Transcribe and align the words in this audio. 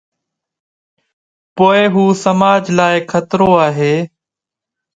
پوءِ 1.55 1.77
هو 1.93 2.05
سماج 2.23 2.63
لاءِ 2.77 2.95
خطرو 3.11 3.49
آهي. 3.67 3.95